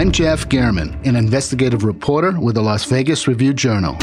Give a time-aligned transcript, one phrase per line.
[0.00, 3.98] I'm Jeff German, an investigative reporter with the Las Vegas Review Journal.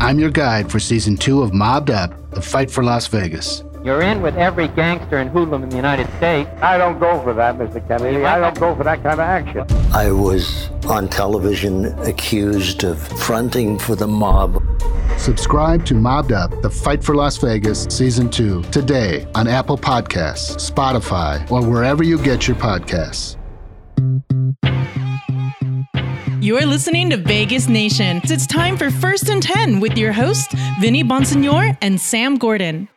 [0.00, 3.62] I'm your guide for season two of Mobbed Up The Fight for Las Vegas.
[3.84, 6.50] You're in with every gangster and hoodlum in the United States.
[6.60, 7.86] I don't go for that, Mr.
[7.86, 8.24] Kennedy.
[8.24, 9.64] I don't go for that kind of action.
[9.94, 14.60] I was on television accused of fronting for the mob.
[15.16, 20.56] Subscribe to Mobbed Up The Fight for Las Vegas Season 2 today on Apple Podcasts,
[20.68, 23.36] Spotify, or wherever you get your podcasts.
[26.46, 28.20] You're listening to Vegas Nation.
[28.22, 32.88] It's time for First and 10 with your hosts, Vinny Bonsignore and Sam Gordon.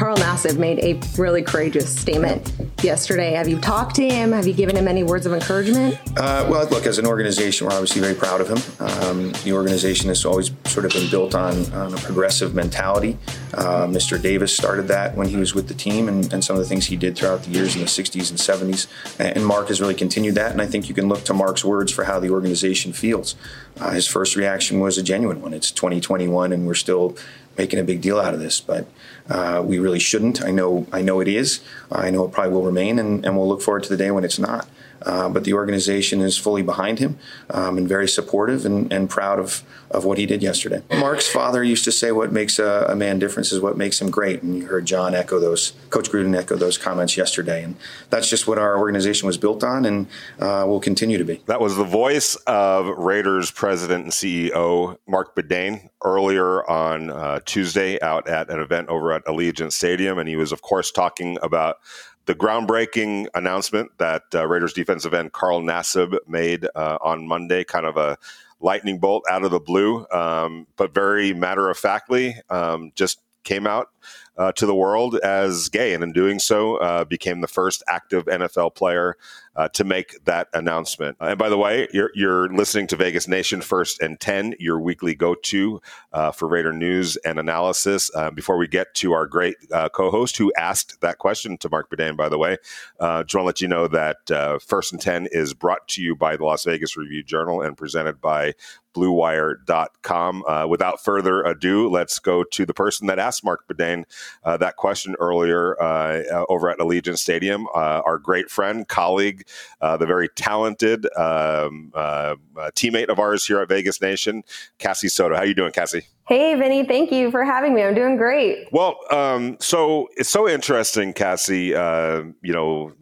[0.00, 3.32] Carl Nassib made a really courageous statement yesterday.
[3.32, 4.32] Have you talked to him?
[4.32, 5.94] Have you given him any words of encouragement?
[6.16, 8.56] Uh, well, look, as an organization, we're obviously very proud of him.
[8.80, 13.18] Um, the organization has always sort of been built on, on a progressive mentality.
[13.52, 14.20] Uh, Mr.
[14.20, 16.86] Davis started that when he was with the team and, and, some of the things
[16.86, 18.86] he did throughout the years in the 60s and 70s.
[19.18, 20.50] And Mark has really continued that.
[20.52, 23.34] And I think you can look to Mark's words for how the organization feels.
[23.78, 25.52] Uh, his first reaction was a genuine one.
[25.52, 27.18] It's 2021 and we're still
[27.60, 28.58] making a big deal out of this.
[28.60, 28.86] But
[29.28, 30.42] uh, we really shouldn't.
[30.42, 30.86] I know.
[30.92, 31.60] I know it is.
[31.92, 34.24] I know it probably will remain, and, and we'll look forward to the day when
[34.24, 34.66] it's not.
[35.02, 37.18] Uh, but the organization is fully behind him
[37.50, 40.82] um, and very supportive and, and, proud of, of what he did yesterday.
[40.90, 44.10] Mark's father used to say, "What makes a, a, man different is what makes him
[44.10, 47.76] great." And you heard John echo those, Coach Gruden echo those comments yesterday, and
[48.10, 50.06] that's just what our organization was built on, and
[50.38, 51.42] uh, will continue to be.
[51.46, 58.00] That was the voice of Raiders president and CEO Marc Badain earlier on uh, Tuesday
[58.00, 61.78] out at an event over at Allegiant Stadium, and he was, of course, talking about
[62.26, 67.86] the groundbreaking announcement that uh, Raiders defensive end Carl Nassib made uh, on Monday, kind
[67.86, 68.18] of a
[68.60, 73.66] lightning bolt out of the blue, um, but very matter of factly, um, just came
[73.66, 73.88] out
[74.36, 78.26] uh, to the world as gay, and in doing so, uh, became the first active
[78.26, 79.16] NFL player
[79.60, 81.18] uh, to make that announcement.
[81.20, 85.14] And by the way, you're, you're, listening to Vegas Nation First and 10, your weekly
[85.14, 85.82] go to
[86.12, 88.10] uh, for Raider news and analysis.
[88.14, 91.68] Uh, before we get to our great uh, co host who asked that question to
[91.68, 92.56] Marc Badain, by the way,
[93.00, 96.02] uh, just want to let you know that uh, First and 10 is brought to
[96.02, 98.54] you by the Las Vegas Review Journal and presented by
[98.94, 100.44] BlueWire.com.
[100.46, 104.04] Uh, without further ado, let's go to the person that asked Marc Badain
[104.42, 107.66] uh, that question earlier uh, over at Allegiant Stadium.
[107.74, 109.46] our great friend, colleague,
[109.80, 114.42] uh, the very talented um, uh, uh, teammate of ours here at Vegas Nation,
[114.78, 115.36] Cassie Soto.
[115.36, 116.06] How you doing, Cassie?
[116.28, 116.84] Hey, Vinny.
[116.84, 117.82] Thank you for having me.
[117.82, 118.68] I'm doing great.
[118.70, 121.74] Well, um, so it's so interesting, Cassie.
[121.74, 122.92] Uh, you know,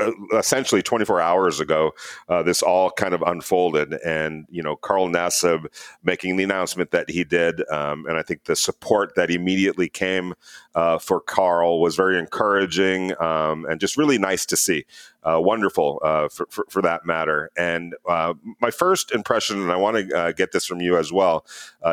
[0.00, 1.92] uh, essentially 24 hours ago,
[2.28, 5.66] uh, this all kind of unfolded, and you know, Carl Nassib
[6.04, 10.34] making the announcement that he did, um, and I think the support that immediately came
[10.74, 14.84] uh, for Carl was very encouraging um, and just really nice to see.
[15.22, 17.50] Uh, wonderful uh, for, for, for, that matter.
[17.54, 21.44] And uh, my first impression, and I want to get this from you as well,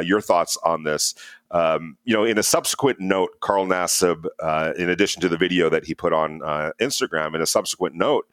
[0.02, 1.14] your thoughts on this.
[1.50, 5.70] Um, you know, in a subsequent note, Carl Nassib, uh, in addition to the video
[5.70, 8.28] that he put on uh, Instagram, in a subsequent note,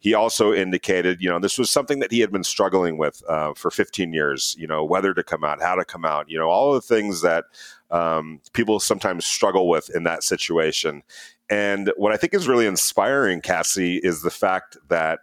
[0.00, 3.52] he also indicated, you know, this was something that he had been struggling with uh,
[3.54, 4.56] for 15 years.
[4.58, 7.20] You know, whether to come out, how to come out, you know, all the things
[7.20, 7.44] that
[7.90, 11.02] um, people sometimes struggle with in that situation.
[11.50, 15.20] And what I think is really inspiring, Cassie, is the fact that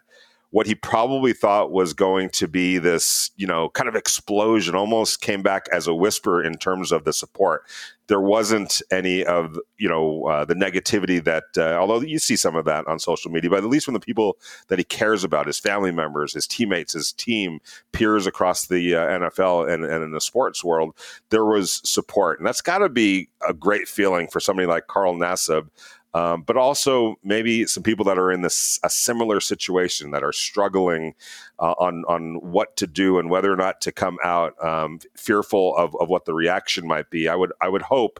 [0.58, 5.22] what he probably thought was going to be this, you know, kind of explosion almost
[5.22, 7.62] came back as a whisper in terms of the support.
[8.08, 12.56] There wasn't any of, you know, uh, the negativity that, uh, although you see some
[12.56, 14.38] of that on social media, but at least from the people
[14.70, 17.60] that he cares about, his family members, his teammates, his team,
[17.92, 20.96] peers across the uh, NFL and, and in the sports world,
[21.30, 22.40] there was support.
[22.40, 25.68] And that's got to be a great feeling for somebody like Carl Nassib
[26.18, 30.34] um, but also maybe some people that are in this a similar situation that are
[30.34, 31.14] struggling
[31.60, 35.76] uh, on on what to do and whether or not to come out, um, fearful
[35.76, 37.28] of, of what the reaction might be.
[37.28, 38.20] I would I would hope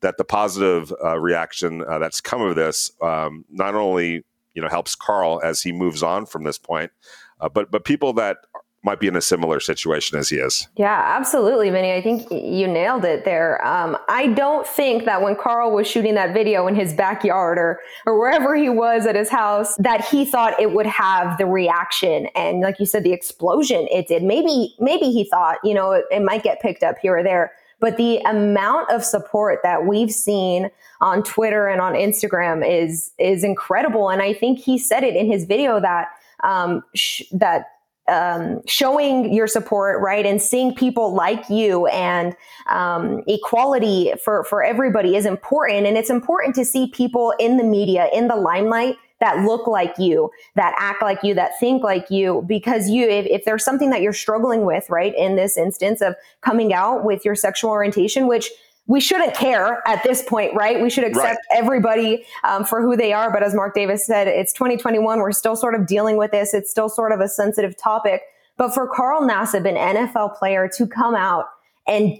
[0.00, 4.24] that the positive uh, reaction uh, that's come of this um, not only
[4.54, 6.90] you know helps Carl as he moves on from this point,
[7.40, 8.38] uh, but but people that
[8.86, 10.68] might be in a similar situation as he is.
[10.76, 11.92] Yeah, absolutely, Vinny.
[11.92, 13.62] I think you nailed it there.
[13.66, 17.80] Um, I don't think that when Carl was shooting that video in his backyard or
[18.06, 22.28] or wherever he was at his house, that he thought it would have the reaction
[22.36, 24.22] and, like you said, the explosion it did.
[24.22, 27.52] Maybe maybe he thought, you know, it, it might get picked up here or there.
[27.78, 33.42] But the amount of support that we've seen on Twitter and on Instagram is is
[33.42, 34.08] incredible.
[34.08, 36.08] And I think he said it in his video that
[36.42, 37.72] um, sh- that
[38.08, 42.36] um, showing your support, right, and seeing people like you and
[42.68, 47.64] um, equality for for everybody is important, and it's important to see people in the
[47.64, 52.10] media in the limelight that look like you, that act like you, that think like
[52.10, 56.02] you, because you, if, if there's something that you're struggling with, right, in this instance
[56.02, 58.50] of coming out with your sexual orientation, which
[58.86, 60.80] we shouldn't care at this point, right?
[60.80, 61.58] We should accept right.
[61.58, 63.32] everybody um, for who they are.
[63.32, 65.18] But as Mark Davis said, it's 2021.
[65.18, 66.54] We're still sort of dealing with this.
[66.54, 68.22] It's still sort of a sensitive topic.
[68.56, 71.46] But for Carl Nassib, an NFL player, to come out
[71.86, 72.18] and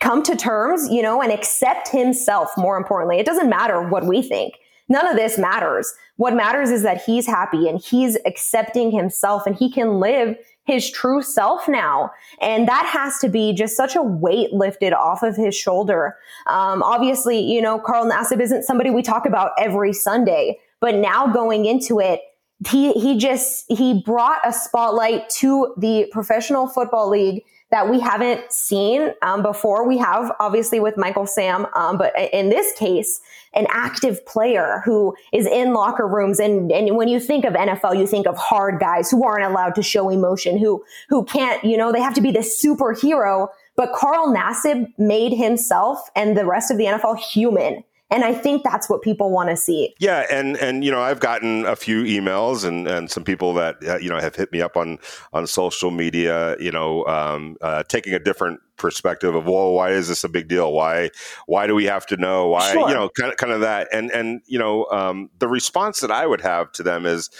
[0.00, 4.20] come to terms, you know, and accept himself, more importantly, it doesn't matter what we
[4.20, 4.54] think.
[4.92, 5.94] None of this matters.
[6.16, 10.90] What matters is that he's happy and he's accepting himself and he can live his
[10.90, 12.10] true self now.
[12.42, 16.18] And that has to be just such a weight lifted off of his shoulder.
[16.46, 21.26] Um, obviously, you know, Carl Nassib isn't somebody we talk about every Sunday, but now
[21.26, 22.20] going into it,
[22.68, 28.52] he, he just, he brought a spotlight to the professional football league that we haven't
[28.52, 29.88] seen um, before.
[29.88, 33.18] We have obviously with Michael Sam, um, but in this case,
[33.54, 36.38] an active player who is in locker rooms.
[36.38, 39.74] And, and when you think of NFL, you think of hard guys who aren't allowed
[39.76, 43.48] to show emotion, who, who can't, you know, they have to be the superhero.
[43.74, 47.84] But Carl Nassib made himself and the rest of the NFL human.
[48.12, 49.94] And I think that's what people want to see.
[49.98, 53.76] Yeah, and and you know I've gotten a few emails and and some people that
[53.88, 54.98] uh, you know have hit me up on
[55.32, 56.54] on social media.
[56.60, 60.48] You know, um, uh, taking a different perspective of well why is this a big
[60.48, 61.08] deal why
[61.46, 62.88] why do we have to know why sure.
[62.88, 66.10] you know kind of kind of that and and you know um, the response that
[66.10, 67.30] i would have to them is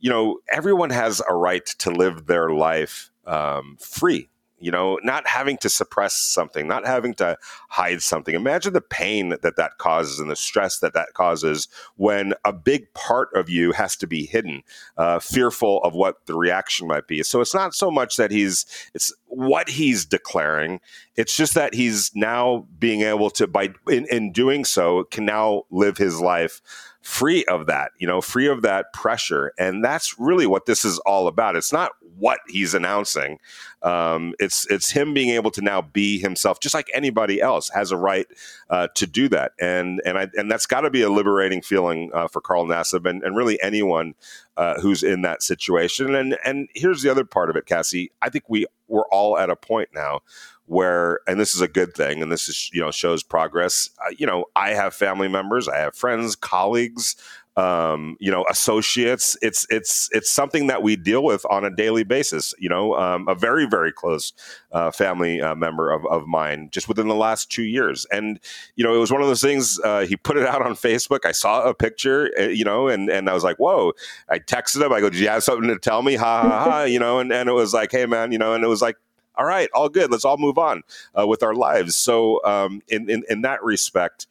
[0.00, 4.28] you know everyone has a right to live their life um, free
[4.62, 7.36] you know, not having to suppress something, not having to
[7.68, 8.34] hide something.
[8.34, 12.92] Imagine the pain that that causes and the stress that that causes when a big
[12.94, 14.62] part of you has to be hidden,
[14.96, 17.22] uh, fearful of what the reaction might be.
[17.22, 18.64] So it's not so much that he's,
[18.94, 20.80] it's what he's declaring.
[21.16, 25.64] It's just that he's now being able to, by in, in doing so, can now
[25.70, 26.62] live his life
[27.02, 29.52] free of that, you know, free of that pressure.
[29.58, 31.56] And that's really what this is all about.
[31.56, 31.92] It's not
[32.22, 33.40] what he's announcing.
[33.82, 37.90] Um, it's it's him being able to now be himself, just like anybody else has
[37.90, 38.28] a right
[38.70, 39.52] uh, to do that.
[39.60, 43.10] And and I, and that's got to be a liberating feeling uh, for Carl Nassib
[43.10, 44.14] and, and really anyone
[44.56, 46.14] uh, who's in that situation.
[46.14, 48.12] And and here's the other part of it, Cassie.
[48.22, 50.20] I think we we're all at a point now
[50.66, 54.10] where and this is a good thing and this is you know shows progress uh,
[54.16, 57.16] you know i have family members i have friends colleagues
[57.56, 62.02] um, you know associates it's it's it's something that we deal with on a daily
[62.02, 64.32] basis you know um, a very very close
[64.72, 68.06] uh, family uh, member of, of mine just within the last two years.
[68.10, 68.40] And
[68.74, 71.20] you know it was one of those things uh, he put it out on facebook.
[71.26, 73.92] I saw a picture uh, you know and and i was like whoa.
[74.28, 74.92] I texted him.
[74.92, 76.14] I go do you have something to tell me?
[76.14, 78.64] Ha ha ha you know and, and it was like hey man you know and
[78.64, 78.96] it was like
[79.34, 80.10] all right, all good.
[80.10, 80.82] Let's all move on
[81.18, 81.96] uh, with our lives.
[81.96, 84.26] So, um, in, in, in that respect,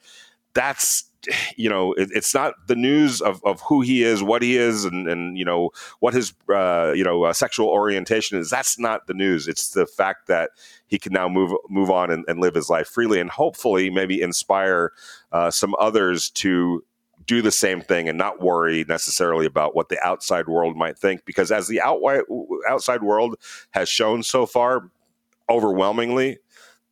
[0.54, 1.11] that's
[1.56, 4.86] you know it, it's not the news of, of who he is what he is
[4.86, 5.70] and, and you know
[6.00, 9.86] what his uh, you know uh, sexual orientation is that's not the news it's the
[9.86, 10.52] fact that
[10.88, 14.22] he can now move move on and, and live his life freely and hopefully maybe
[14.22, 14.92] inspire
[15.32, 16.84] uh, some others to
[17.26, 21.26] do the same thing and not worry necessarily about what the outside world might think.
[21.26, 23.36] Because as the outside world
[23.72, 24.90] has shown so far,
[25.50, 26.40] overwhelmingly,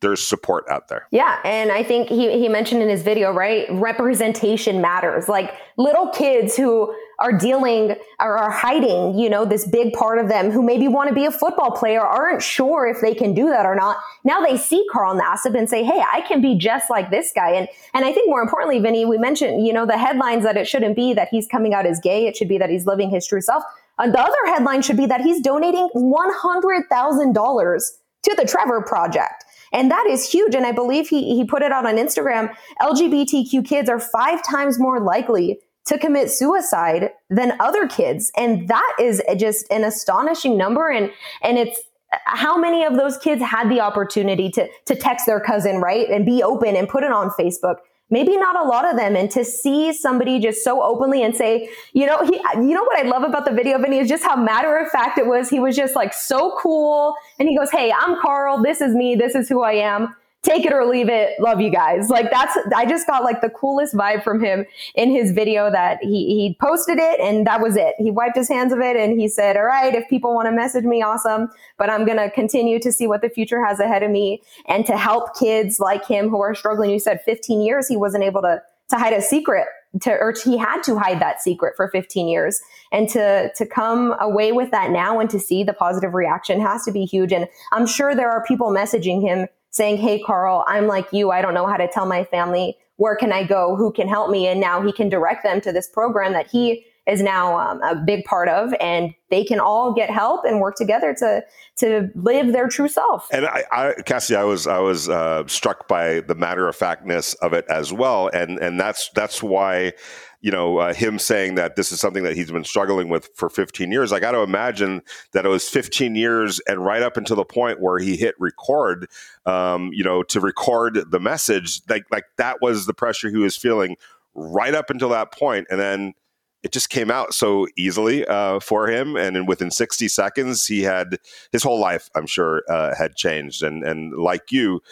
[0.00, 1.06] there's support out there.
[1.10, 1.40] Yeah.
[1.44, 3.66] And I think he, he mentioned in his video, right?
[3.70, 5.28] Representation matters.
[5.28, 10.28] Like little kids who are dealing or are hiding, you know, this big part of
[10.28, 13.50] them who maybe want to be a football player aren't sure if they can do
[13.50, 13.98] that or not.
[14.24, 17.50] Now they see Carl Nassib and say, Hey, I can be just like this guy.
[17.52, 20.66] And, and I think more importantly, Vinny, we mentioned, you know, the headlines that it
[20.66, 22.26] shouldn't be that he's coming out as gay.
[22.26, 23.64] It should be that he's living his true self.
[23.98, 27.90] And the other headline should be that he's donating $100,000
[28.22, 29.44] to the Trevor Project.
[29.72, 30.54] And that is huge.
[30.54, 32.54] And I believe he, he put it out on Instagram.
[32.80, 38.30] LGBTQ kids are five times more likely to commit suicide than other kids.
[38.36, 40.90] And that is just an astonishing number.
[40.90, 41.10] And,
[41.42, 41.80] and it's,
[42.24, 46.08] how many of those kids had the opportunity to, to text their cousin, right?
[46.10, 47.76] And be open and put it on Facebook
[48.10, 49.16] maybe not a lot of them.
[49.16, 52.98] And to see somebody just so openly and say, you know, he, you know what
[52.98, 55.48] I love about the video, Vinny, is just how matter of fact it was.
[55.48, 57.14] He was just like so cool.
[57.38, 58.62] And he goes, Hey, I'm Carl.
[58.62, 59.14] This is me.
[59.14, 61.38] This is who I am take it or leave it.
[61.38, 62.08] Love you guys.
[62.08, 65.98] Like that's, I just got like the coolest vibe from him in his video that
[66.02, 67.94] he, he posted it and that was it.
[67.98, 70.52] He wiped his hands of it and he said, all right, if people want to
[70.52, 71.50] message me, awesome.
[71.76, 74.86] But I'm going to continue to see what the future has ahead of me and
[74.86, 76.90] to help kids like him who are struggling.
[76.90, 79.66] You said 15 years he wasn't able to, to hide a secret
[80.02, 82.60] to, or he had to hide that secret for 15 years
[82.92, 86.84] and to to come away with that now and to see the positive reaction has
[86.84, 90.86] to be huge and i'm sure there are people messaging him saying, Hey, Carl, I'm
[90.86, 91.30] like you.
[91.30, 92.76] I don't know how to tell my family.
[92.96, 93.76] Where can I go?
[93.76, 94.46] Who can help me?
[94.46, 97.96] And now he can direct them to this program that he is now um, a
[97.96, 101.42] big part of, and they can all get help and work together to
[101.76, 103.26] to live their true self.
[103.32, 107.34] And I, I Cassie, I was I was uh, struck by the matter of factness
[107.34, 109.92] of it as well, and and that's that's why
[110.40, 113.50] you know, uh, him saying that this is something that he's been struggling with for
[113.50, 114.12] 15 years.
[114.12, 117.80] I got to imagine that it was 15 years and right up until the point
[117.80, 119.08] where he hit record,
[119.46, 121.82] um, you know, to record the message.
[121.88, 123.96] Like, like that was the pressure he was feeling
[124.34, 125.40] right up until that point.
[125.40, 126.14] point, and then
[126.62, 131.18] it just came out so easily uh, for him, and within 60 seconds, he had
[131.52, 132.10] his whole life.
[132.14, 134.82] I'm sure uh, had changed, and and like you,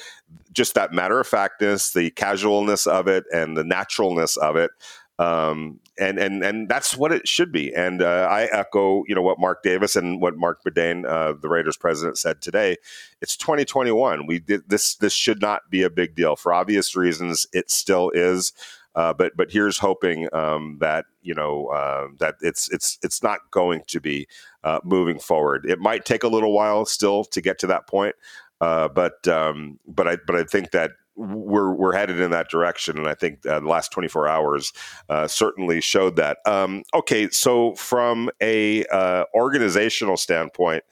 [0.52, 4.70] just that matter of factness, the casualness of it, and the naturalness of it
[5.18, 7.74] um, and and and that's what it should be.
[7.74, 11.48] And uh, I echo, you know, what Mark Davis and what Marc Badain, uh, the
[11.48, 12.76] Raiders president, said today.
[13.20, 14.26] It's 2021.
[14.26, 14.94] We did this.
[14.94, 17.46] This should not be a big deal for obvious reasons.
[17.52, 18.52] It still is.
[18.94, 23.40] Uh, but but here's hoping um, that you know uh, that it's it's it's not
[23.50, 24.26] going to be
[24.64, 25.66] uh, moving forward.
[25.68, 28.14] It might take a little while still to get to that point,
[28.60, 32.96] uh, but um, but I but I think that we're we're headed in that direction,
[32.96, 34.72] and I think uh, the last 24 hours
[35.08, 36.38] uh, certainly showed that.
[36.46, 40.84] Um, okay, so from a uh, organizational standpoint,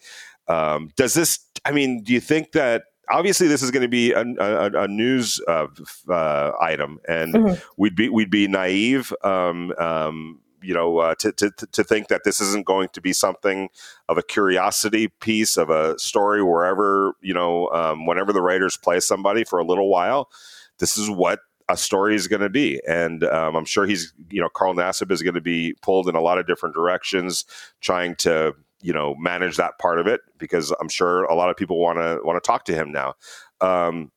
[0.49, 1.39] um, does this?
[1.65, 2.85] I mean, do you think that?
[3.09, 5.69] Obviously, this is going to be a, a, a news uh,
[6.09, 7.55] uh, item, and mm-hmm.
[7.77, 12.25] we'd be we'd be naive um, um you know, uh, to, to, to think that
[12.25, 13.69] this isn't going to be something
[14.09, 18.99] of a curiosity piece of a story wherever, you know, um, whenever the Raiders play
[18.99, 20.29] somebody for a little while,
[20.79, 22.81] this is what a story is going to be.
[22.87, 26.17] And um, I'm sure he's, you know, Carl Nassib is going to be pulled in
[26.17, 27.45] a lot of different directions,
[27.81, 31.57] trying to, you know, manage that part of it because I'm sure a lot of
[31.57, 33.15] people want to want to talk to him now.
[33.61, 34.11] Um,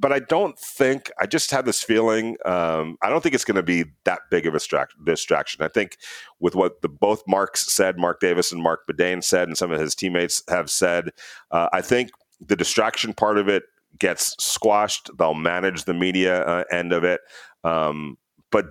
[0.00, 2.36] but, I don't think I just have this feeling.
[2.44, 5.62] Um, I don't think it's going to be that big of a distraction.
[5.62, 5.96] I think
[6.40, 9.80] with what the both Marks said, Mark Davis and Marc Badain said, and some of
[9.80, 11.10] his teammates have said,
[11.50, 13.62] uh, I think the distraction part of it
[13.98, 15.10] gets squashed.
[15.18, 17.20] They'll manage the media uh, end of it.
[17.62, 18.18] Um,
[18.50, 18.66] but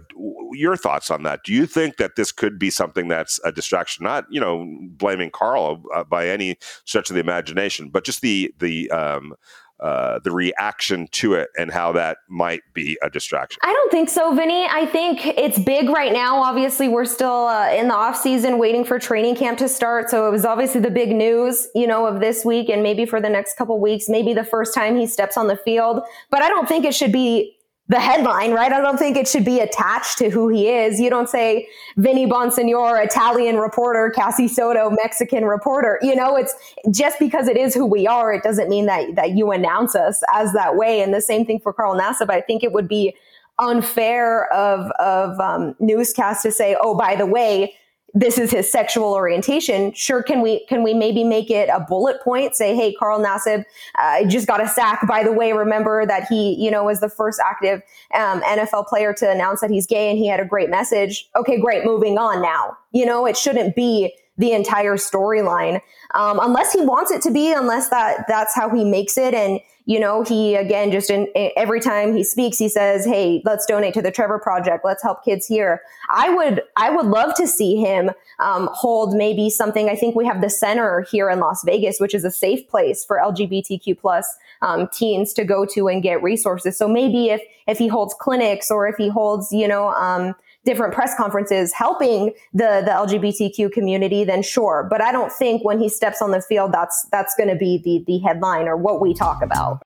[0.53, 1.41] your thoughts on that?
[1.43, 4.03] Do you think that this could be something that's a distraction?
[4.03, 8.53] Not you know blaming Carl uh, by any stretch of the imagination, but just the
[8.59, 9.33] the um,
[9.81, 13.59] uh, the reaction to it and how that might be a distraction?
[13.63, 14.65] I don't think so, Vinny.
[14.69, 16.41] I think it's big right now.
[16.43, 20.09] Obviously, we're still uh, in the off season waiting for training camp to start.
[20.09, 23.19] So it was obviously the big news, you know, of this week and maybe for
[23.19, 26.01] the next couple weeks, maybe the first time he steps on the field.
[26.29, 27.57] But I don't think it should be
[27.91, 28.71] the headline, right?
[28.71, 30.97] I don't think it should be attached to who he is.
[30.97, 31.67] You don't say
[31.97, 35.99] Vinny Bonsignore, Italian reporter, Cassie Soto, Mexican reporter.
[36.01, 36.55] You know, it's
[36.89, 40.23] just because it is who we are, it doesn't mean that that you announce us
[40.33, 41.01] as that way.
[41.01, 42.29] And the same thing for Carl Nassib.
[42.29, 43.13] I think it would be
[43.59, 47.75] unfair of of um, newscast to say, oh, by the way,
[48.13, 49.93] this is his sexual orientation.
[49.93, 52.55] Sure, can we can we maybe make it a bullet point?
[52.55, 53.63] Say, hey, Carl Nassib,
[53.99, 55.07] uh, just got a sack.
[55.07, 57.81] By the way, remember that he, you know, was the first active
[58.13, 61.29] um, NFL player to announce that he's gay, and he had a great message.
[61.35, 61.85] Okay, great.
[61.85, 62.77] Moving on now.
[62.91, 65.79] You know, it shouldn't be the entire storyline
[66.13, 69.59] um, unless he wants it to be, unless that that's how he makes it, and
[69.85, 73.93] you know, he again just in, every time he speaks, he says, "Hey, let's donate
[73.95, 74.85] to the Trevor Project.
[74.85, 79.49] Let's help kids here." I would, I would love to see him um, hold maybe
[79.49, 79.89] something.
[79.89, 83.05] I think we have the center here in Las Vegas, which is a safe place
[83.05, 86.77] for LGBTQ plus um, teens to go to and get resources.
[86.77, 90.35] So maybe if if he holds clinics or if he holds, you know.
[90.63, 94.85] Different press conferences helping the the LGBTQ community, then sure.
[94.87, 97.81] But I don't think when he steps on the field, that's that's going to be
[97.83, 99.81] the the headline or what we talk about.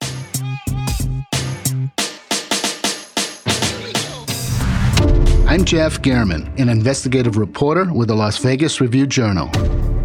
[5.48, 9.50] I'm Jeff German, an investigative reporter with the Las Vegas Review Journal.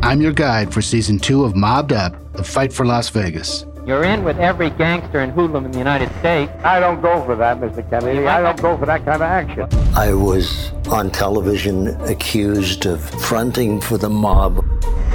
[0.05, 3.65] I'm your guide for season two of Mobbed Up: The Fight for Las Vegas.
[3.91, 6.53] You're in with every gangster and hoodlum in the United States.
[6.63, 7.83] I don't go for that, Mr.
[7.91, 8.25] Kennedy.
[8.25, 9.67] I don't go for that kind of action.
[9.97, 14.65] I was on television accused of fronting for the mob.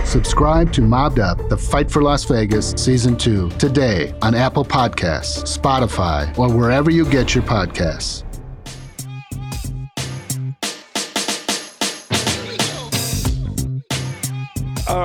[0.04, 5.58] Subscribe to Mobbed Up, The Fight for Las Vegas, Season 2, today on Apple Podcasts,
[5.58, 8.25] Spotify, or wherever you get your podcasts.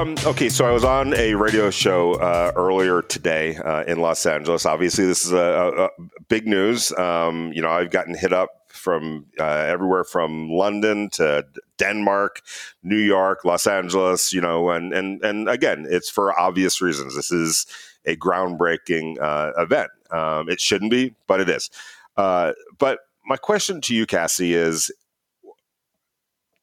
[0.00, 4.24] Um, okay, so I was on a radio show uh, earlier today uh, in Los
[4.24, 4.64] Angeles.
[4.64, 6.90] Obviously, this is a, a, big news.
[6.92, 11.44] Um, you know, I've gotten hit up from uh, everywhere from London to
[11.76, 12.40] Denmark,
[12.82, 14.32] New York, Los Angeles.
[14.32, 17.14] You know, and and and again, it's for obvious reasons.
[17.14, 17.66] This is
[18.06, 19.90] a groundbreaking uh, event.
[20.10, 21.68] Um, it shouldn't be, but it is.
[22.16, 24.90] Uh, but my question to you, Cassie, is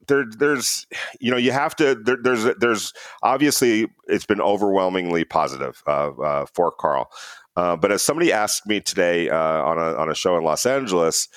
[0.08, 0.88] there, there's,
[1.20, 1.96] you know, you have to.
[1.96, 7.12] There, there's, there's obviously it's been overwhelmingly positive uh, uh, for Carl.
[7.56, 10.66] Uh, but as somebody asked me today uh, on a on a show in Los
[10.66, 11.28] Angeles,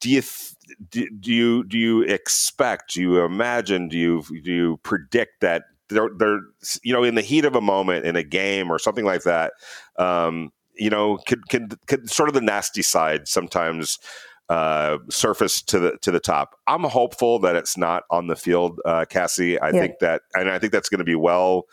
[0.00, 0.54] do you th-
[0.90, 2.94] do, do you do you expect?
[2.94, 3.88] Do you imagine?
[3.88, 6.40] Do you do you predict that they're, they're
[6.82, 9.52] you know in the heat of a moment in a game or something like that?
[9.98, 13.98] Um, you know, could could sort of the nasty side sometimes
[14.48, 16.56] uh, surface to the to the top.
[16.66, 19.58] I'm hopeful that it's not on the field, uh, Cassie.
[19.58, 19.80] I yeah.
[19.80, 21.66] think that, and I think that's going to be well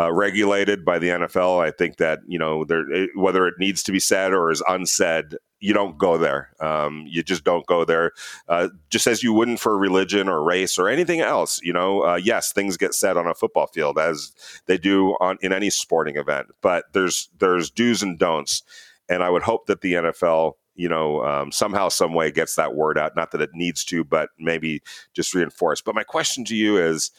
[0.00, 1.62] uh, regulated by the NFL.
[1.62, 4.62] I think that you know there, it, whether it needs to be said or is
[4.66, 6.50] unsaid, you don't go there.
[6.60, 8.12] Um, you just don't go there.
[8.48, 11.60] Uh, just as you wouldn't for religion or race or anything else.
[11.62, 14.32] You know, uh, yes, things get said on a football field as
[14.66, 18.62] they do on in any sporting event, but there's there's do's and don'ts,
[19.08, 22.74] and I would hope that the NFL you know, um, somehow, some way gets that
[22.74, 23.16] word out.
[23.16, 25.80] Not that it needs to, but maybe just reinforce.
[25.80, 27.10] But my question to you is,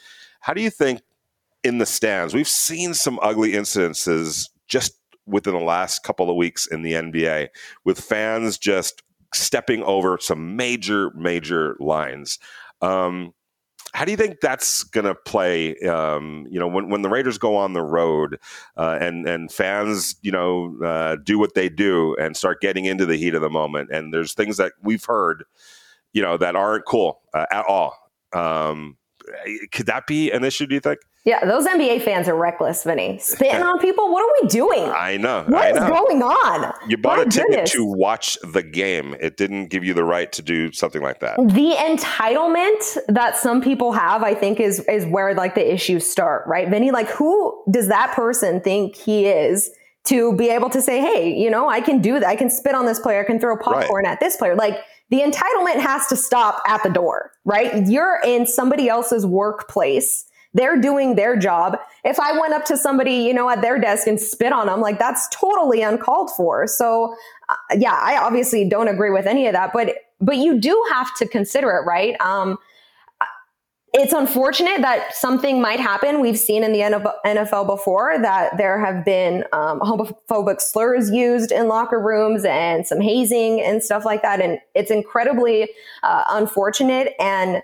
[0.42, 1.02] how do you think
[1.66, 2.34] in the stands.
[2.34, 4.94] We've seen some ugly incidences just
[5.26, 7.50] within the last couple of weeks in the NBA
[7.84, 9.02] with fans just
[9.34, 12.38] stepping over some major, major lines.
[12.82, 13.34] Um,
[13.96, 15.78] how do you think that's going to play?
[15.80, 18.38] Um, you know, when, when the Raiders go on the road
[18.76, 23.06] uh, and and fans, you know, uh, do what they do and start getting into
[23.06, 25.46] the heat of the moment, and there's things that we've heard,
[26.12, 27.96] you know, that aren't cool uh, at all.
[28.34, 28.98] Um,
[29.72, 30.66] could that be an issue?
[30.68, 31.00] Do you think?
[31.26, 33.18] Yeah, those NBA fans are reckless, Vinny.
[33.18, 34.12] Spitting on people.
[34.12, 34.84] What are we doing?
[34.84, 35.44] I know.
[35.48, 35.88] What I is know.
[35.90, 36.72] going on?
[36.88, 37.72] You bought My a ticket goodness.
[37.72, 39.16] to watch the game.
[39.20, 41.38] It didn't give you the right to do something like that.
[41.38, 46.44] The entitlement that some people have, I think, is is where like the issues start,
[46.46, 46.70] right?
[46.70, 49.72] Vinny, like who does that person think he is?
[50.10, 52.30] To be able to say, hey, you know, I can do that.
[52.30, 53.22] I can spit on this player.
[53.22, 54.12] I can throw popcorn right.
[54.12, 54.54] at this player.
[54.56, 54.78] Like,
[55.10, 57.88] the entitlement has to stop at the door, right?
[57.88, 61.78] You're in somebody else's workplace they're doing their job.
[62.06, 64.80] If I went up to somebody, you know, at their desk and spit on them,
[64.80, 66.66] like that's totally uncalled for.
[66.66, 67.16] So,
[67.50, 71.14] uh, yeah, I obviously don't agree with any of that, but but you do have
[71.16, 72.20] to consider it, right?
[72.22, 72.58] Um,
[73.94, 76.20] it's unfortunate that something might happen.
[76.20, 76.80] We've seen in the
[77.26, 83.00] NFL before that there have been um, homophobic slurs used in locker rooms and some
[83.00, 84.42] hazing and stuff like that.
[84.42, 85.70] And it's incredibly
[86.04, 87.14] uh, unfortunate.
[87.22, 87.62] And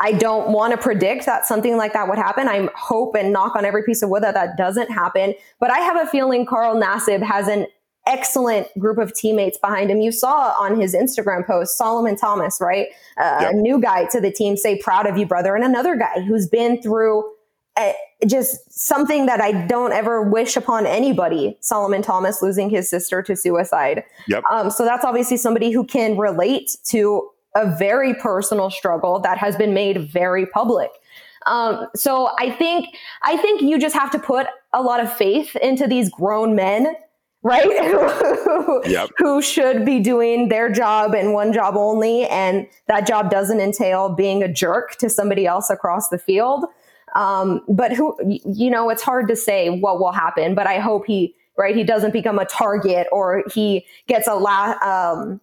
[0.00, 2.48] I don't want to predict that something like that would happen.
[2.48, 5.34] I hope and knock on every piece of wood that that doesn't happen.
[5.58, 7.66] But I have a feeling Carl Nassib has an
[8.06, 10.00] excellent group of teammates behind him.
[10.00, 12.86] You saw on his Instagram post, Solomon Thomas, right?
[13.16, 13.52] Uh, yep.
[13.52, 15.54] A new guy to the team say, proud of you, brother.
[15.54, 17.30] And another guy who's been through
[17.78, 17.92] a,
[18.26, 21.56] just something that I don't ever wish upon anybody.
[21.60, 24.04] Solomon Thomas losing his sister to suicide.
[24.26, 24.42] Yep.
[24.50, 29.56] Um, so that's obviously somebody who can relate to a very personal struggle that has
[29.56, 30.90] been made very public.
[31.46, 35.56] Um, so I think I think you just have to put a lot of faith
[35.56, 36.94] into these grown men,
[37.42, 37.66] right?
[38.86, 39.08] yep.
[39.16, 44.10] Who should be doing their job and one job only, and that job doesn't entail
[44.10, 46.64] being a jerk to somebody else across the field.
[47.14, 50.54] Um, but who, you know, it's hard to say what will happen.
[50.54, 54.76] But I hope he, right, he doesn't become a target or he gets a la-
[54.82, 55.40] um,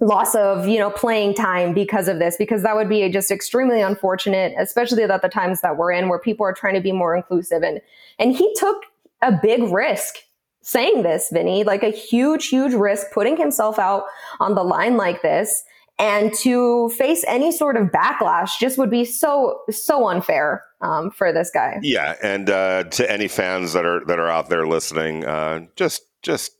[0.00, 3.80] loss of you know playing time because of this because that would be just extremely
[3.80, 7.14] unfortunate especially at the times that we're in where people are trying to be more
[7.14, 7.62] inclusive.
[7.62, 7.80] And
[8.18, 8.82] and he took
[9.22, 10.16] a big risk
[10.62, 14.04] saying this vinny like a huge huge risk putting himself out
[14.40, 15.62] on the line like this.
[15.96, 21.32] And to face any sort of backlash just would be so so unfair um, for
[21.32, 21.78] this guy.
[21.82, 22.16] Yeah.
[22.20, 26.52] And uh, to any fans that are that are out there listening uh, just just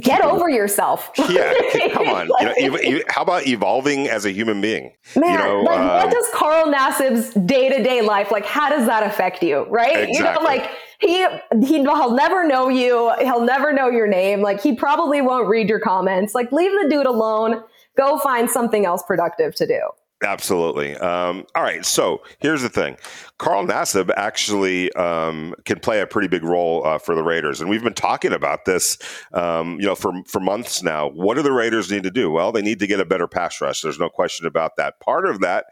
[0.00, 1.10] Get over yourself.
[1.28, 1.52] yeah,
[1.92, 2.28] come on.
[2.28, 4.92] like, you know, how about evolving as a human being?
[5.14, 8.46] Man, you know, like um, what does Carl Nassib's day to day life like?
[8.46, 9.66] How does that affect you?
[9.68, 10.08] Right?
[10.08, 10.16] Exactly.
[10.16, 11.26] You know, like he
[11.60, 13.12] he he'll never know you.
[13.20, 14.40] He'll never know your name.
[14.40, 16.34] Like he probably won't read your comments.
[16.34, 17.62] Like leave the dude alone.
[17.98, 19.80] Go find something else productive to do.
[20.22, 20.96] Absolutely.
[20.96, 21.84] Um, all right.
[21.84, 22.96] So here's the thing
[23.38, 27.60] Carl Nassib actually um, can play a pretty big role uh, for the Raiders.
[27.60, 28.98] And we've been talking about this,
[29.32, 31.08] um, you know, for, for months now.
[31.08, 32.30] What do the Raiders need to do?
[32.30, 33.80] Well, they need to get a better pass rush.
[33.80, 35.00] There's no question about that.
[35.00, 35.66] Part of that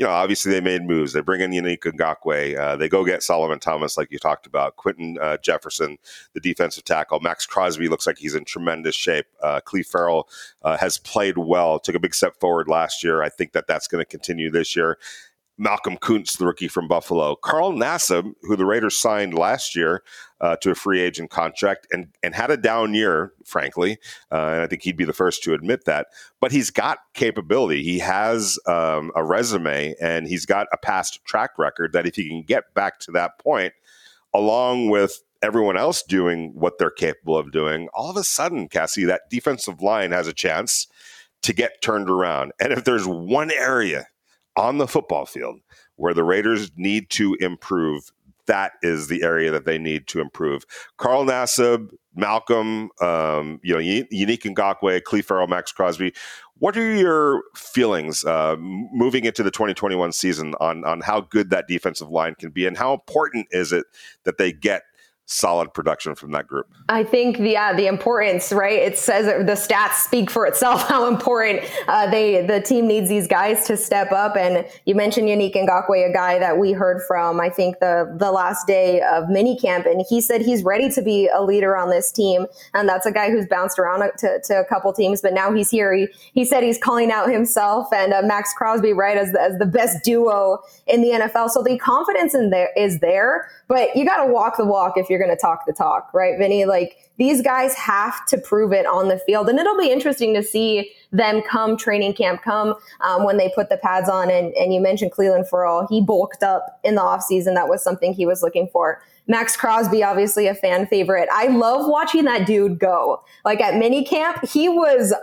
[0.00, 1.12] you know, obviously they made moves.
[1.12, 2.58] They bring in Yannick Ngakoue.
[2.58, 4.76] Uh, they go get Solomon Thomas, like you talked about.
[4.76, 5.98] Quinton uh, Jefferson,
[6.32, 7.20] the defensive tackle.
[7.20, 9.26] Maxx Crosby looks like he's in tremendous shape.
[9.42, 10.28] Uh, Clelin Ferrell
[10.62, 13.22] uh, has played well, took a big step forward last year.
[13.22, 14.96] I think that that's going to continue this year.
[15.60, 20.02] Malcolm Koonce, the rookie from Buffalo, Carl Nassib, who the Raiders signed last year
[20.40, 23.98] uh, to a free agent contract and, and had a down year, frankly.
[24.32, 26.06] Uh, and I think he'd be the first to admit that.
[26.40, 27.82] But he's got capability.
[27.82, 32.26] He has um, a resume and he's got a past track record that if he
[32.26, 33.74] can get back to that point,
[34.32, 39.04] along with everyone else doing what they're capable of doing, all of a sudden, Cassie,
[39.04, 40.86] that defensive line has a chance
[41.42, 42.52] to get turned around.
[42.60, 44.06] And if there's one area
[44.56, 45.60] on the football field
[45.96, 48.10] where the Raiders need to improve,
[48.46, 50.64] that is the area that they need to improve.
[50.96, 56.12] Carl Nassib, Malcolm, um, you know, Yannick Ngakoue, Clelin Ferrell, Maxx Crosby.
[56.58, 61.68] What are your feelings uh, moving into the 2021 season on on how good that
[61.68, 63.86] defensive line can be, and how important is it
[64.24, 64.82] that they get
[65.30, 66.66] solid production from that group.
[66.88, 68.78] I think the uh, the importance, right?
[68.80, 73.28] It says the stats speak for itself how important uh, they the team needs these
[73.28, 74.36] guys to step up.
[74.36, 78.32] And you mentioned Yannick Ngakoue, a guy that we heard from, I think the the
[78.32, 82.10] last day of minicamp, and he said he's ready to be a leader on this
[82.10, 82.46] team.
[82.74, 85.70] And that's a guy who's bounced around to, to a couple teams, but now he's
[85.70, 85.94] here.
[85.94, 89.58] He, he said he's calling out himself and uh, Maxx Crosby, right, as the, as
[89.58, 91.50] the best duo in the NFL.
[91.50, 95.08] So the confidence in there is there, but you got to walk the walk if
[95.08, 96.64] you're going to talk the talk, right, Vinny?
[96.64, 99.48] Like these guys have to prove it on the field.
[99.48, 103.68] And it'll be interesting to see them come training camp, come um, when they put
[103.68, 104.30] the pads on.
[104.30, 105.86] And, and you mentioned Clelin Ferrell.
[105.88, 107.54] He bulked up in the offseason.
[107.54, 109.02] That was something he was looking for.
[109.26, 111.28] Maxx Crosby, obviously a fan favorite.
[111.30, 113.22] I love watching that dude go.
[113.44, 115.14] Like at mini camp, he was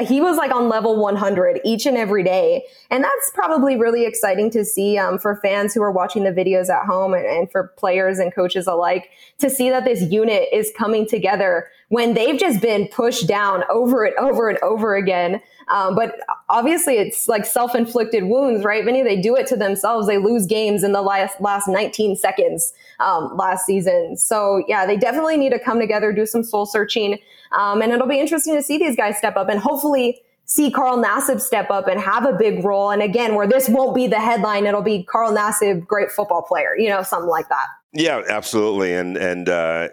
[0.00, 2.64] he was like on level 100 each and every day.
[2.90, 6.70] And that's probably really exciting to see um, for fans who are watching the videos
[6.70, 10.72] at home and, and, for players and coaches alike to see that this unit is
[10.78, 15.42] coming together when they've just been pushed down over and over and over again.
[15.68, 18.82] Um, but obviously, it's like self inflicted wounds, right?
[18.82, 20.06] Many they do it to themselves.
[20.06, 24.16] They lose games in the last, last 19 seconds um, last season.
[24.16, 27.18] So, yeah, they definitely need to come together, do some soul searching.
[27.52, 31.02] Um, and it'll be interesting to see these guys step up and hopefully see Carl
[31.02, 32.90] Nassib step up and have a big role.
[32.90, 36.76] And again, where this won't be the headline, it'll be Carl Nassib, great football player,
[36.76, 37.68] you know, something like that.
[37.94, 38.94] Yeah, absolutely.
[38.94, 39.88] And and uh,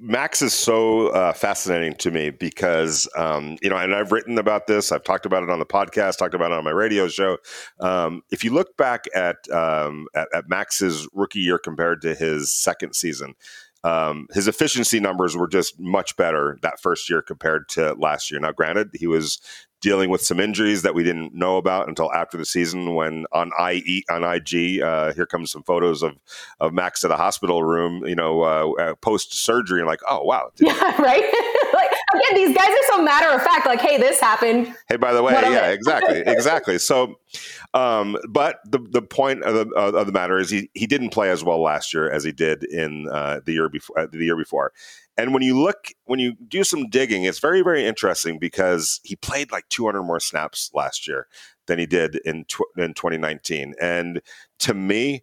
[0.00, 4.66] Max is so uh, fascinating to me because um, you know, and I've written about
[4.66, 4.90] this.
[4.90, 7.38] I've talked about it on the podcast, talked about it on my radio show.
[7.80, 12.50] Um, if you look back at, um, at, at Max's rookie year compared to his
[12.50, 13.34] second season,
[13.84, 18.40] um, his efficiency numbers were just much better that first year compared to last year.
[18.40, 19.40] Now, granted, he was
[19.80, 22.94] dealing with some injuries that we didn't know about until after the season.
[22.94, 26.16] When on IE on IG, uh, here comes some photos of
[26.60, 30.22] of Max at a hospital room, you know, uh, uh post surgery, and like, oh
[30.22, 31.24] wow, yeah, right.
[32.14, 33.66] Again, these guys are so matter of fact.
[33.66, 34.74] Like, hey, this happened.
[34.88, 36.78] Hey, by the way, yeah, exactly, exactly.
[36.78, 37.18] So,
[37.74, 41.30] um, but the the point of the, of the matter is he he didn't play
[41.30, 44.36] as well last year as he did in uh, the year before uh, the year
[44.36, 44.72] before.
[45.18, 49.16] And when you look, when you do some digging, it's very, very interesting because he
[49.16, 51.26] played like 200 more snaps last year
[51.66, 53.74] than he did in tw- in 2019.
[53.80, 54.20] And
[54.60, 55.22] to me,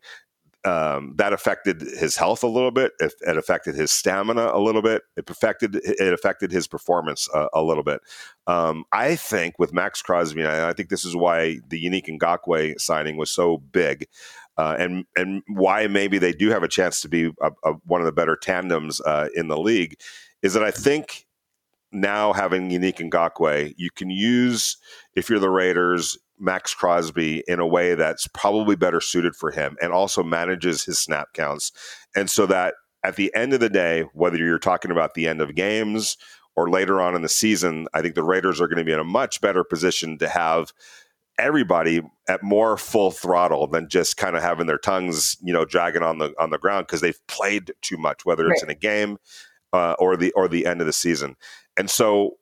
[0.65, 2.93] um, that affected his health a little bit.
[2.99, 5.01] It, it, affected his stamina a little bit.
[5.17, 7.99] It affected it affected his performance a, a little bit.
[8.47, 12.79] Um, I think with Maxx Crosby, and I think this is why the Yannick Ngakoue
[12.79, 14.07] signing was so big
[14.57, 18.01] uh, and and why maybe they do have a chance to be a, a, one
[18.01, 19.99] of the better tandems uh, in the league
[20.41, 21.25] is that I think
[21.91, 24.77] now having Yannick Ngakoue, you can use
[25.15, 29.77] if you're the Raiders Maxx Crosby in a way that's probably better suited for him
[29.81, 31.71] and also manages his snap counts,
[32.15, 35.41] and so that at the end of the day, whether you're talking about the end
[35.41, 36.17] of games
[36.55, 38.99] or later on in the season, I think the Raiders are going to be in
[38.99, 40.71] a much better position to have
[41.39, 46.03] everybody at more full throttle than just kind of having their tongues, you know, dragging
[46.03, 48.69] on the on the ground because they've played too much, whether it's right.
[48.69, 49.17] in a game
[49.73, 51.35] uh, or the or the end of the season.
[51.77, 52.37] And so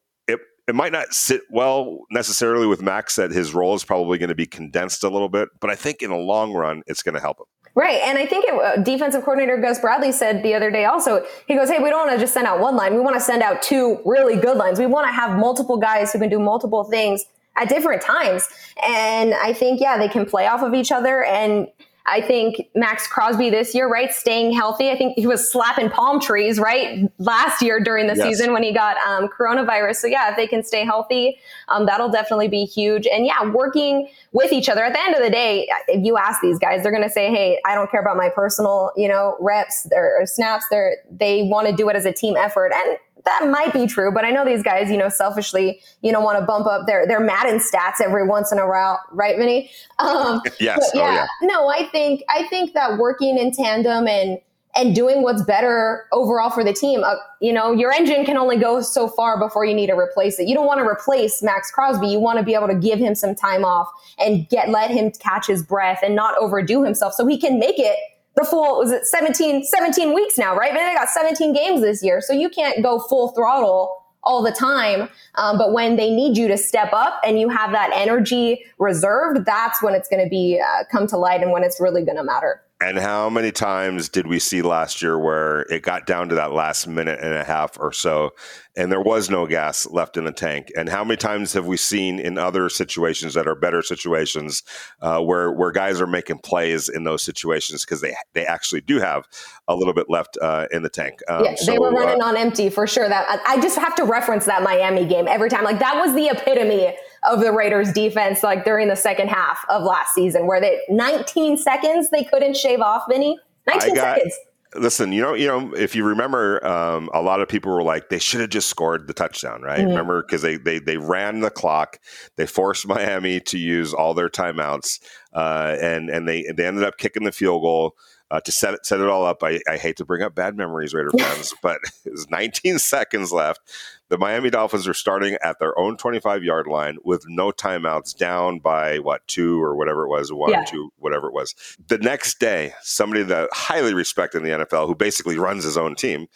[0.68, 4.36] it might not sit well necessarily with Max that his role is probably going to
[4.36, 7.22] be condensed a little bit, but I think in the long run it's going to
[7.22, 7.46] help him.
[7.74, 8.02] Right.
[8.04, 11.56] And I think it, uh, defensive coordinator Gus Bradley said the other day also, he
[11.56, 12.94] goes, Hey, we don't want to just send out one line.
[12.94, 14.78] We want to send out two really good lines.
[14.78, 17.24] We want to have multiple guys who can do multiple things
[17.56, 18.48] at different times.
[18.86, 21.24] And I think, yeah, they can play off of each other.
[21.24, 21.68] And
[22.06, 24.90] I think Maxx Crosby this year, right, staying healthy.
[24.90, 28.26] I think he was slapping palm trees, right, last year during the yes.
[28.26, 29.98] season when he got um, coronavirus.
[29.98, 31.38] So yeah, if they can stay healthy,
[31.68, 33.08] um, that'll definitely be huge.
[33.08, 34.84] And yeah, working with each other.
[34.84, 37.30] At the end of the day, if you ask these guys, they're going to say,
[37.30, 40.66] "Hey, I don't care about my personal, you know, reps or snaps.
[40.72, 44.12] They're they want to do it as a team effort." And that might be true,
[44.12, 47.08] but I know these guys, you know, selfishly, you know, want to bump up their
[47.08, 49.70] their Madden stats every once in a while, right, Vinny?
[50.00, 50.90] Um, yes.
[50.96, 51.28] Yeah, oh, yeah.
[51.44, 54.40] No, I think I think that working in tandem and
[54.76, 57.04] and doing what's better overall for the team.
[57.04, 60.40] Uh, you know, your engine can only go so far before you need to replace
[60.40, 60.48] it.
[60.48, 62.08] You don't want to replace Maxx Crosby.
[62.08, 65.12] You want to be able to give him some time off and get let him
[65.12, 67.98] catch his breath and not overdo himself so he can make it
[68.36, 70.74] the full was it 17 17 weeks now right?
[70.74, 74.52] Man they got 17 games this year so you can't go full throttle all the
[74.52, 75.10] time.
[75.36, 79.46] Um, but when they need you to step up and you have that energy reserved
[79.46, 82.18] that's when it's going to be uh, come to light and when it's really going
[82.18, 86.30] to matter and how many times did we see last year where it got down
[86.30, 88.32] to that last minute and a half or so,
[88.76, 90.72] and there was no gas left in the tank?
[90.76, 94.64] And how many times have we seen in other situations that are better situations
[95.02, 99.00] uh, where where guys are making plays in those situations because they they actually do
[99.00, 99.28] have
[99.68, 101.20] a little bit left uh, in the tank?
[101.30, 103.08] Um, yeah, they so, were running uh, on empty for sure.
[103.08, 105.64] That I just have to reference that Miami game every time.
[105.64, 106.96] Like that was the epitome
[107.30, 111.58] of the Raiders defense like during the second half of last season where they 19
[111.58, 113.38] seconds they couldn't shave off Vinny.
[113.68, 114.36] 19 got, seconds.
[114.76, 118.08] Listen, you know, you know, if you remember, um, a lot of people were like,
[118.08, 119.80] they should have just scored the touchdown, right?
[119.80, 119.90] Mm-hmm.
[119.90, 122.00] Remember, because they, they they ran the clock,
[122.38, 125.02] they forced Miami to use all their timeouts,
[125.34, 127.96] uh, and and they they ended up kicking the field goal.
[128.32, 130.56] Uh, to set it, set it all up, I, I hate to bring up bad
[130.56, 133.60] memories, Raider fans, but was 19 seconds left.
[134.08, 138.60] The Miami Dolphins are starting at their own 25 yard line with no timeouts, down
[138.60, 140.62] by what, two or whatever it was, one yeah.
[140.62, 141.54] or two, whatever it was.
[141.90, 145.96] The next day, somebody that highly respected in the NFL, who basically runs his own
[145.96, 146.28] team,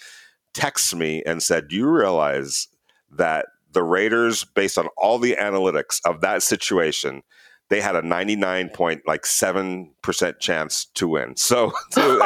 [0.54, 2.68] texts me and said, Do you realize
[3.10, 7.24] that the Raiders, based on all the analytics of that situation,
[7.70, 12.18] they had a 99 point like 7% chance to win so, so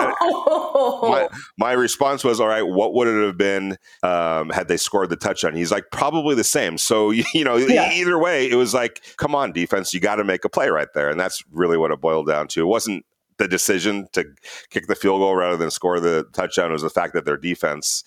[1.01, 5.09] my, my, response was all right what would it have been um, had they scored
[5.09, 7.91] the touchdown he's like probably the same so you know yeah.
[7.91, 10.89] either way it was like come on defense you got to make a play right
[10.93, 13.05] there and that's really what it boiled down to it wasn't
[13.37, 14.25] the decision to
[14.69, 17.37] kick the field goal rather than score the touchdown it was the fact that their
[17.37, 18.03] defense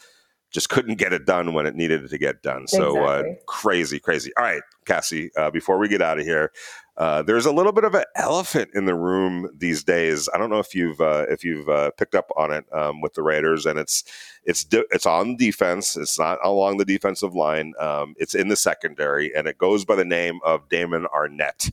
[0.53, 2.69] just couldn't get it done when it needed to get done.
[2.69, 3.33] So uh, exactly.
[3.33, 4.33] uh, crazy, crazy.
[4.37, 6.53] All right, Cassie, uh, before we get out of here,
[6.97, 10.29] uh, there's a little bit of an elephant in the room these days.
[10.35, 13.15] I don't know if you've uh, if you've uh, picked up on it um, with
[13.15, 14.05] the Raiders, and it's
[14.45, 15.97] it's it's on defense.
[15.97, 17.73] It's not along the defensive line.
[17.79, 21.71] Um, it's in the secondary, and it goes by the name of Damon Arnette.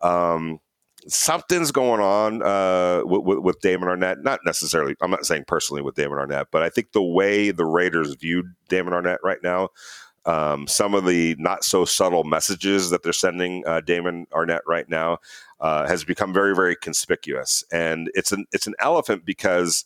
[0.00, 0.58] Um,
[1.06, 4.22] something's going on uh, with, with, Damon Arnette.
[4.22, 4.96] Not necessarily.
[5.00, 8.46] I'm not saying personally with Damon Arnette, but I think the way the Raiders viewed
[8.68, 9.68] Damon Arnette right now
[10.24, 14.88] um, some of the not so subtle messages that they're sending uh, Damon Arnette right
[14.88, 15.18] now
[15.60, 19.84] uh, has become very, very conspicuous, and it's an it's an elephant because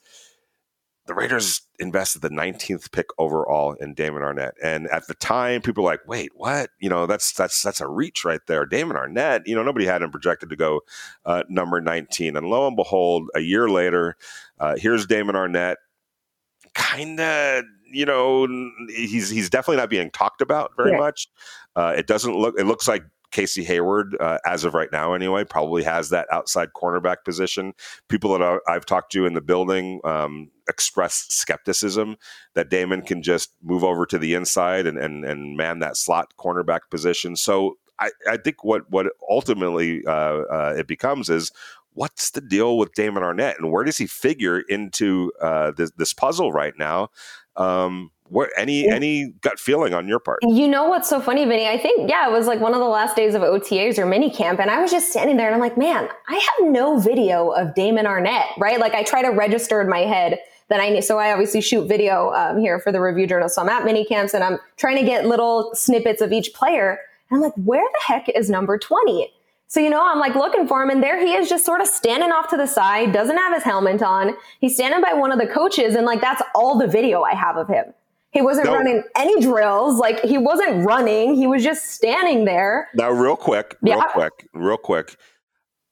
[1.07, 5.85] the Raiders invested the 19th pick overall in Damon Arnette, and at the time, people
[5.85, 6.71] were like, "Wait, what?
[6.81, 10.03] You know, that's that's that's a reach right there." Damon Arnette, you know, nobody had
[10.03, 10.81] him projected to go
[11.25, 14.17] uh, number 19, and lo and behold, a year later,
[14.59, 15.77] uh, here's Damon Arnette,
[16.75, 18.47] kind of you know,
[18.89, 20.99] he's he's definitely not being talked about very yeah.
[20.99, 21.29] much.
[21.75, 22.59] Uh, it doesn't look.
[22.59, 26.71] It looks like Casey Hayward, uh, as of right now, anyway, probably has that outside
[26.75, 27.75] cornerback position.
[28.09, 32.17] People that I've talked to in the building um, express skepticism
[32.55, 36.35] that Damon can just move over to the inside and and, and man that slot
[36.39, 37.37] cornerback position.
[37.37, 41.53] So I, I think what what ultimately uh, uh, it becomes is
[41.97, 46.13] what's the deal with Damon Arnette and where does he figure into uh, this, this,
[46.13, 47.09] puzzle right now?
[47.57, 50.41] Um, what any any gut feeling on your part?
[50.43, 51.69] You know what's so funny, Vinny?
[51.69, 54.31] I think yeah, it was like one of the last days of OTAs or mini
[54.31, 57.51] camp, and I was just standing there and I'm like, man, I have no video
[57.51, 58.81] of Damon Arnette, right?
[58.81, 61.03] Like I try to register in my head that I need.
[61.03, 63.49] So I obviously shoot video um, here for the review journal.
[63.49, 66.99] So I'm at mini camps and I'm trying to get little snippets of each player.
[67.31, 69.33] And I'm like, where the heck is number 20?
[69.69, 71.89] So, you know, I'm like looking for him and there he is just sort of
[71.89, 74.37] standing off to the side, doesn't have his helmet on.
[74.61, 77.57] He's standing by one of the coaches and like that's all the video I have
[77.57, 77.87] of him.
[78.31, 78.75] He wasn't no.
[78.75, 79.99] running any drills.
[79.99, 81.35] Like he wasn't running.
[81.35, 82.89] He was just standing there.
[82.95, 84.05] Now, real quick, real yeah.
[84.13, 85.17] quick, real quick.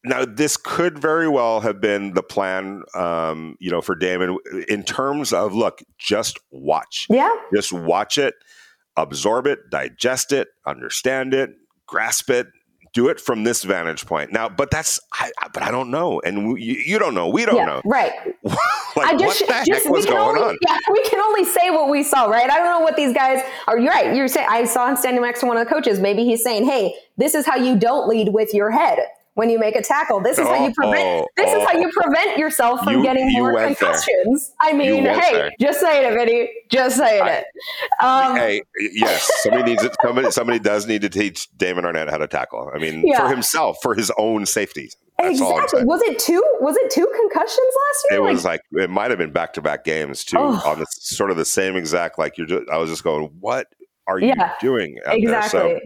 [0.05, 4.37] Now, this could very well have been the plan, um, you know, for Damon
[4.69, 7.07] in terms of look, just watch.
[7.09, 7.31] Yeah.
[7.55, 8.35] Just watch it,
[8.97, 11.51] absorb it, digest it, understand it,
[11.87, 12.49] grasp it,
[12.95, 14.33] do it from this vantage point.
[14.33, 16.21] Now but that's I, but i don't know.
[16.25, 17.29] And we, you, you, don't know.
[17.29, 17.83] We don't yeah, know.
[17.85, 18.13] right.
[18.97, 20.59] Like I just, what the just, was going only, on?
[20.61, 22.49] yeah we can only say what we saw right?
[22.49, 25.21] I don't know what these guys are you're right you're saying i saw him standing
[25.21, 25.99] next to one of the coaches.
[25.99, 29.01] Maybe he's saying hey this is how you don't lead with your head
[29.35, 30.21] when you make a tackle.
[30.21, 31.25] This is oh, how you prevent.
[31.25, 34.53] Oh, this oh, is how you prevent yourself from you, getting you more concussions.
[34.63, 34.71] There.
[34.71, 35.53] I mean, hey, there.
[35.61, 36.51] just saying it, Vinny.
[36.71, 37.45] Just saying I, it.
[38.01, 39.95] Um, hey, yes, somebody needs it.
[40.03, 42.71] Somebody, somebody does need to teach Damon Arnette how to tackle.
[42.75, 43.21] I mean, yeah.
[43.21, 44.91] for himself, for his own safety.
[45.19, 45.85] That's exactly.
[45.85, 46.43] Was it two?
[46.61, 48.19] Was it two concussions last year?
[48.19, 50.61] It like, was like it might have been back to back games too, oh.
[50.65, 52.19] on the sort of the same exact.
[52.19, 52.47] Like you're.
[52.47, 53.69] Just, I was just going, what
[54.07, 54.99] are yeah, you doing?
[55.07, 55.49] exactly.
[55.49, 55.81] So,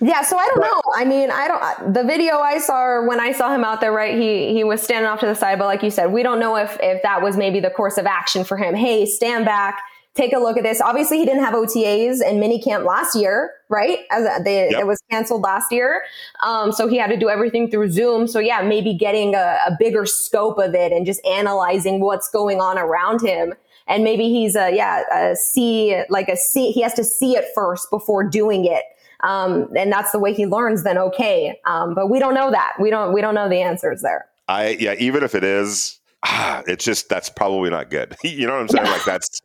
[0.00, 0.80] yeah, so I don't know.
[0.96, 1.92] I mean, I don't.
[1.92, 4.18] The video I saw when I saw him out there, right?
[4.18, 6.56] He he was standing off to the side, but like you said, we don't know
[6.56, 8.74] if if that was maybe the course of action for him.
[8.74, 9.78] Hey, stand back,
[10.14, 10.80] take a look at this.
[10.80, 13.98] Obviously, he didn't have OTAs and minicamp last year, right?
[14.10, 14.80] As they, yep.
[14.80, 16.02] it was canceled last year,
[16.42, 18.26] um, so he had to do everything through Zoom.
[18.26, 22.58] So yeah, maybe getting a, a bigger scope of it and just analyzing what's going
[22.58, 23.52] on around him
[23.86, 27.46] and maybe he's a yeah a see like a see he has to see it
[27.54, 28.84] first before doing it
[29.22, 31.58] um, and that's the way he learns, then okay.
[31.66, 32.72] Um, but we don't know that.
[32.80, 34.26] We don't we don't know the answers there.
[34.48, 38.16] I yeah, even if it is, ah, it's just that's probably not good.
[38.24, 38.86] you know what I'm saying?
[38.86, 39.40] like that's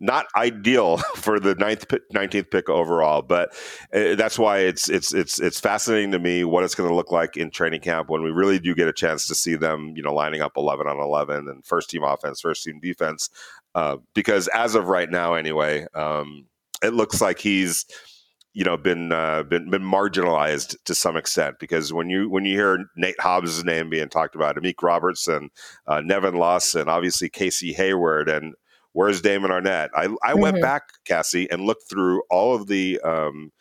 [0.00, 3.50] not ideal for the ninth, 19th pick overall, but
[3.94, 7.12] uh, that's why it's it's it's it's fascinating to me what it's going to look
[7.12, 10.02] like in training camp when we really do get a chance to see them, you
[10.02, 13.28] know, lining up 11 on 11 and first team offense, first team defense.
[13.74, 16.46] Uh, because as of right now, anyway, um,
[16.82, 17.84] it looks like he's
[18.52, 22.56] you know been uh, been been marginalized to some extent because when you when you
[22.56, 25.50] hear Nate Hobbs' name being talked about, Amik Robertson,
[25.86, 28.54] uh, Nevin Lawson, obviously Casey Hayward, and
[28.92, 29.90] where's Damon Arnette?
[29.94, 30.40] I I mm-hmm.
[30.40, 33.52] went back, Cassie, and looked through all of the um,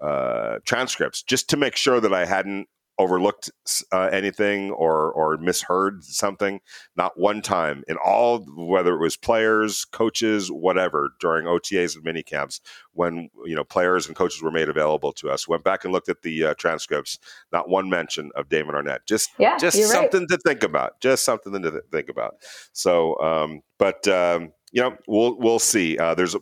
[0.00, 3.50] uh, transcripts just to make sure that I hadn't overlooked
[3.92, 6.60] uh, anything or or misheard something
[6.96, 12.22] not one time in all whether it was players coaches whatever during otas and mini
[12.22, 12.60] camps
[12.92, 15.46] when you know players and coaches were made available to us.
[15.46, 17.18] Went back and looked at the uh, transcripts
[17.52, 19.06] not one mention of damon arnette.
[19.06, 20.28] Just yeah, just something right.
[20.28, 22.36] to think about just something to think about.
[22.72, 25.98] So um, but um, you know we'll we'll see.
[25.98, 26.36] Uh, there's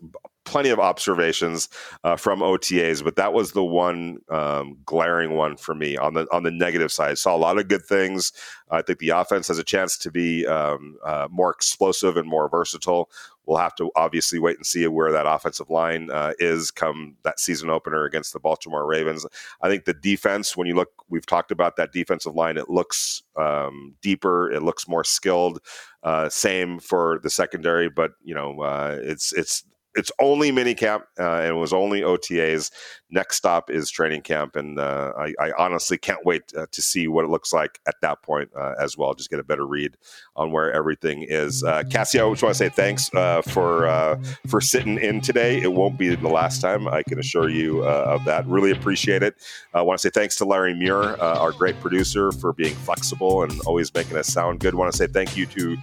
[0.44, 1.68] plenty of observations
[2.05, 6.26] uh, from OTAs, but that was the one um, glaring one for me on the
[6.33, 7.18] on the negative side.
[7.18, 8.33] Saw a lot of good things.
[8.70, 12.48] I think the offense has a chance to be um, uh, more explosive and more
[12.48, 13.11] versatile.
[13.44, 17.40] We'll have to obviously wait and see where that offensive line uh, is come that
[17.40, 19.26] season opener against the Baltimore Ravens.
[19.61, 22.57] I think the defense, when you look, we've talked about that defensive line.
[22.57, 24.50] It looks um, deeper.
[24.50, 25.61] It looks more skilled.
[26.02, 31.40] Uh, same for the secondary, but you know, uh, it's it's it's only minicamp uh,
[31.40, 32.70] and it was only OTAs.
[33.11, 37.09] Next stop is training camp, and uh, I, I, honestly can't wait uh, to see
[37.09, 39.12] what it looks like at that point uh, as well.
[39.12, 39.98] Just get a better read
[40.35, 41.62] on where everything is.
[41.62, 45.61] Uh, Cassie, I just want to say thanks uh, for for sitting in today.
[45.61, 46.88] It won't be the last time.
[46.88, 48.46] I can assure you of that.
[48.46, 49.35] Really appreciate it.
[49.74, 53.61] I want to say thanks to Larry Muir, our great producer, for being flexible and
[53.66, 54.72] always making us sound good.
[54.72, 55.76] I want to say thank you to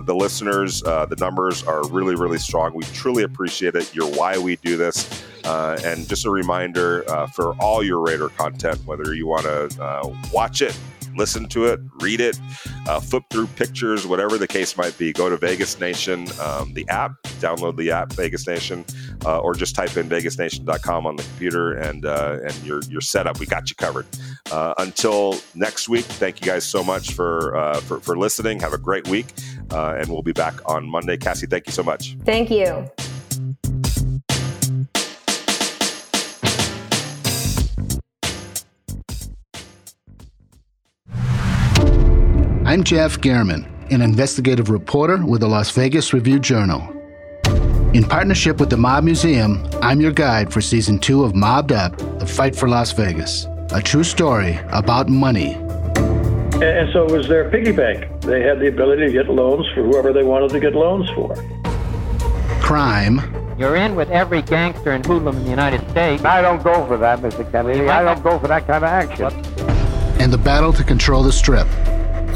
[0.00, 0.80] the listeners.
[0.80, 2.74] the numbers are really really strong.
[2.74, 3.94] We truly appreciate it.
[3.94, 5.24] You're why we do this.
[5.44, 9.82] Uh, and just a reminder uh, for all your Raider content, whether you want to
[9.82, 10.78] uh, watch it,
[11.16, 12.38] listen to it, read it,
[12.88, 16.88] uh, flip through pictures, whatever the case might be, go to Vegas Nation, um, the
[16.88, 18.86] app, download the app, Vegas Nation,
[19.26, 23.26] uh, or just type in vegasnation.com on the computer and uh, and you're, you're set
[23.26, 23.38] up.
[23.38, 24.06] We got you covered.
[24.50, 28.60] until next week, thank you guys so much for, for, for listening.
[28.60, 29.26] Have a great week,
[29.70, 31.18] and we'll be back on Monday.
[31.18, 32.16] Cassie, thank you so much.
[32.24, 32.88] Thank you.
[42.74, 46.80] I'm Jeff German, an investigative reporter with the Las Vegas Review Journal.
[47.94, 51.96] In partnership with the Mob Museum, I'm your guide for season two of Mobbed Up
[52.18, 55.52] The Fight for Las Vegas, a true story about money.
[55.54, 58.10] And so it was their piggy bank.
[58.22, 61.36] They had the ability to get loans for whoever they wanted to get loans for.
[62.60, 63.20] Crime.
[63.56, 66.24] You're in with every gangster and hoodlum in the United States.
[66.24, 67.48] I don't go for that, Mr.
[67.52, 67.88] Kennedy.
[67.88, 69.32] I don't go for that kind of action.
[70.20, 71.68] And the battle to control the strip.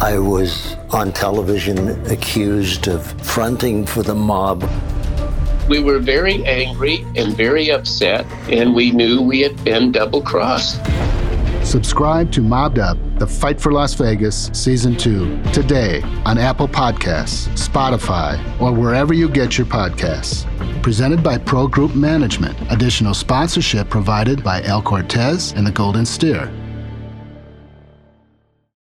[0.01, 4.63] I was on television accused of fronting for the mob.
[5.69, 10.81] We were very angry and very upset, and we knew we had been double crossed.
[11.67, 17.49] Subscribe to Mobbed Up, The Fight for Las Vegas, Season 2, today on Apple Podcasts,
[17.59, 20.47] Spotify, or wherever you get your podcasts.
[20.81, 22.57] Presented by Pro Group Management.
[22.71, 26.53] Additional sponsorship provided by El Cortez and the Golden Steer.